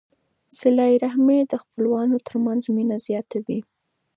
صله 0.59 0.87
رحمي 1.05 1.39
د 1.51 1.53
خپلوانو 1.63 2.17
ترمنځ 2.27 2.61
مینه 2.75 2.97
زیاتوي. 3.07 3.59